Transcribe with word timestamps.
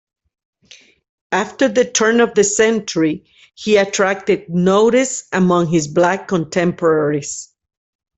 After 1.31 1.69
the 1.69 1.85
turn 1.85 2.21
of 2.21 2.33
the 2.33 2.43
century, 2.43 3.25
he 3.53 3.77
attracted 3.77 4.49
notice 4.49 5.27
among 5.31 5.67
his 5.67 5.87
black 5.87 6.27
contemporaries. 6.27 7.53